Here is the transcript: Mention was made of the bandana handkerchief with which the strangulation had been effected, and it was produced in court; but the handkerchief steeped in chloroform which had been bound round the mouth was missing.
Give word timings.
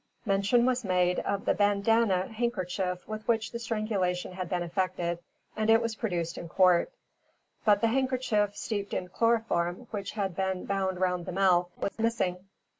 Mention 0.25 0.65
was 0.65 0.83
made 0.83 1.19
of 1.19 1.45
the 1.45 1.53
bandana 1.53 2.25
handkerchief 2.29 3.07
with 3.07 3.27
which 3.27 3.51
the 3.51 3.59
strangulation 3.59 4.31
had 4.31 4.49
been 4.49 4.63
effected, 4.63 5.19
and 5.55 5.69
it 5.69 5.79
was 5.79 5.93
produced 5.93 6.39
in 6.39 6.49
court; 6.49 6.91
but 7.65 7.81
the 7.81 7.87
handkerchief 7.89 8.55
steeped 8.57 8.95
in 8.95 9.09
chloroform 9.09 9.85
which 9.91 10.13
had 10.13 10.35
been 10.35 10.65
bound 10.65 10.99
round 10.99 11.27
the 11.27 11.31
mouth 11.31 11.69
was 11.79 11.99
missing. 11.99 12.37